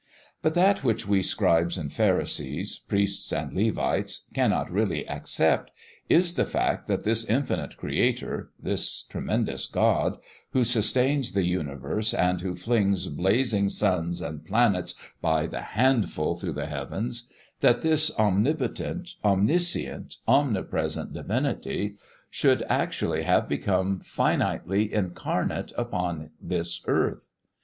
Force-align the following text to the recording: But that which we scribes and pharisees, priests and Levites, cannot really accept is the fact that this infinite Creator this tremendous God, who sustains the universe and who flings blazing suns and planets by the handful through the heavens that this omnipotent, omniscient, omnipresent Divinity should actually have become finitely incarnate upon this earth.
But 0.41 0.55
that 0.55 0.83
which 0.83 1.07
we 1.07 1.21
scribes 1.21 1.77
and 1.77 1.93
pharisees, 1.93 2.79
priests 2.79 3.31
and 3.31 3.53
Levites, 3.53 4.25
cannot 4.33 4.71
really 4.71 5.07
accept 5.07 5.69
is 6.09 6.33
the 6.33 6.43
fact 6.45 6.87
that 6.87 7.03
this 7.03 7.23
infinite 7.23 7.77
Creator 7.77 8.49
this 8.59 9.03
tremendous 9.03 9.67
God, 9.67 10.17
who 10.53 10.63
sustains 10.63 11.33
the 11.33 11.45
universe 11.45 12.15
and 12.15 12.41
who 12.41 12.55
flings 12.55 13.05
blazing 13.09 13.69
suns 13.69 14.23
and 14.23 14.43
planets 14.43 14.95
by 15.21 15.45
the 15.45 15.61
handful 15.61 16.35
through 16.35 16.53
the 16.53 16.65
heavens 16.65 17.29
that 17.59 17.83
this 17.83 18.09
omnipotent, 18.17 19.17
omniscient, 19.23 20.15
omnipresent 20.27 21.13
Divinity 21.13 21.97
should 22.31 22.63
actually 22.67 23.21
have 23.21 23.47
become 23.47 23.99
finitely 23.99 24.89
incarnate 24.91 25.71
upon 25.77 26.31
this 26.41 26.81
earth. 26.87 27.29